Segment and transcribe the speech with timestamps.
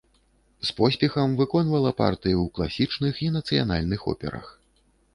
[0.69, 4.45] З поспехам выконвала партыі ў класічных і нацыянальных операх.